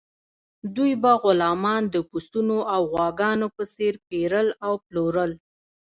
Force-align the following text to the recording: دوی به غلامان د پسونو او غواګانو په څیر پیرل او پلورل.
دوی 0.75 0.93
به 1.01 1.11
غلامان 1.23 1.81
د 1.93 1.95
پسونو 2.09 2.57
او 2.73 2.81
غواګانو 2.91 3.47
په 3.55 3.63
څیر 3.73 3.93
پیرل 4.07 4.47
او 4.65 4.73
پلورل. 4.85 5.31